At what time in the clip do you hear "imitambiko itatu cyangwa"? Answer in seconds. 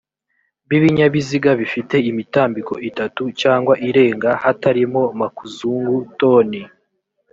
2.09-3.73